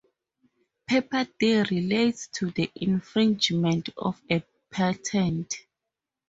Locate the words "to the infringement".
2.29-3.89